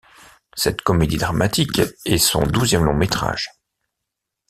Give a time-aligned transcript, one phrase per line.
[0.55, 3.51] Cette comédie dramatique est son douzième long métrage.